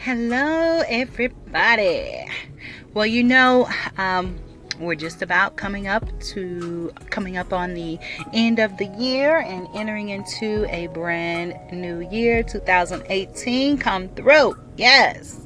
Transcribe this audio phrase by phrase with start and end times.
[0.00, 2.24] Hello, everybody.
[2.94, 4.38] Well, you know, um,
[4.78, 7.98] we're just about coming up to coming up on the
[8.32, 14.56] end of the year and entering into a brand new year 2018 come through.
[14.76, 15.40] Yes.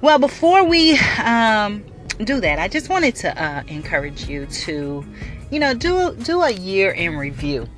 [0.00, 1.84] Well before we um,
[2.24, 5.04] do that i just wanted to uh, encourage you to
[5.52, 7.68] you know do do a year in review.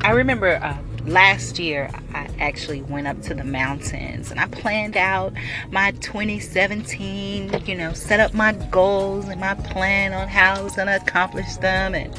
[0.00, 4.96] I remember uh, last year I actually went up to the mountains and I planned
[4.96, 5.32] out
[5.70, 10.74] my 2017, you know, set up my goals and my plan on how I was
[10.74, 12.14] going to accomplish them and,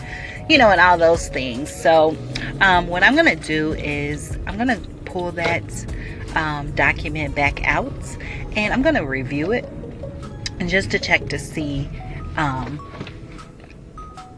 [0.49, 1.73] you know, and all those things.
[1.73, 2.17] So,
[2.61, 5.63] um, what I'm going to do is I'm going to pull that
[6.35, 7.93] um, document back out
[8.55, 9.65] and I'm going to review it
[10.59, 11.89] and just to check to see
[12.37, 12.79] um,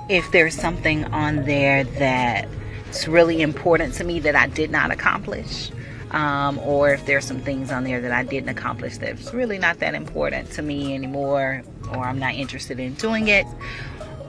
[0.09, 2.48] if there's something on there that
[2.95, 5.70] it's really important to me that I did not accomplish.
[6.12, 9.79] Um, or if there's some things on there that I didn't accomplish that's really not
[9.79, 13.46] that important to me anymore, or I'm not interested in doing it.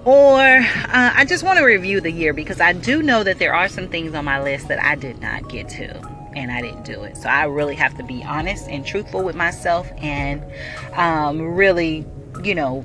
[0.04, 3.54] Or uh, I just want to review the year because I do know that there
[3.54, 5.94] are some things on my list that I did not get to
[6.34, 7.16] and I didn't do it.
[7.16, 10.42] So I really have to be honest and truthful with myself and
[10.94, 12.04] um, really,
[12.42, 12.84] you know,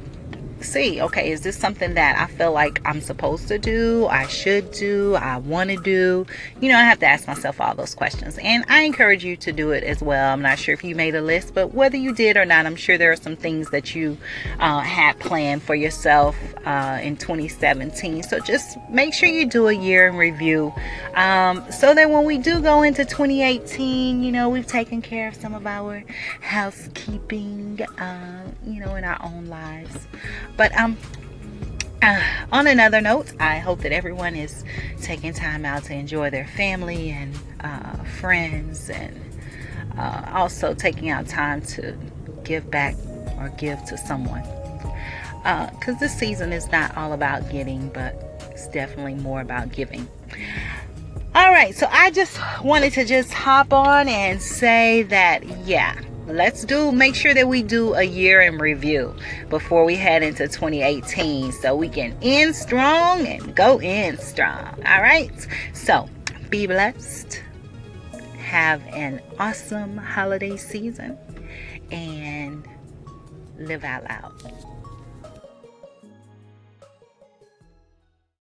[0.64, 4.72] see okay is this something that i feel like i'm supposed to do i should
[4.72, 6.26] do i want to do?
[6.60, 9.52] You know i have to ask myself all those questions and i encourage you to
[9.52, 10.32] do it as well.
[10.34, 12.76] I'm not sure if you made a list but whether you did or not i'm
[12.76, 14.18] sure there are some things that you
[14.60, 19.74] uh, had planned for yourself uh, in 2017 so just make sure you do a
[19.74, 20.74] year in review.
[21.16, 25.36] Um, so that when we do go into 2018 you know we've taken care of
[25.36, 26.04] some of our
[26.42, 30.08] housekeeping uh, you know in our own lives
[30.58, 30.98] but um,
[32.02, 32.22] uh,
[32.52, 34.64] on another note, I hope that everyone is
[35.02, 39.20] taking time out to enjoy their family and uh, friends, and
[39.98, 41.96] uh, also taking out time to
[42.44, 42.96] give back
[43.38, 44.44] or give to someone.
[45.44, 48.16] Because uh, this season is not all about getting, but
[48.52, 50.08] it's definitely more about giving.
[51.34, 55.96] All right, so I just wanted to just hop on and say that, yeah
[56.32, 59.16] let's do make sure that we do a year in review
[59.50, 64.74] before we head into 2018 so we can end strong and go in strong.
[64.86, 65.32] All right?
[65.74, 66.10] So
[66.50, 67.42] be blessed.
[68.38, 71.18] Have an awesome holiday season
[71.92, 72.68] and
[73.58, 74.34] live out loud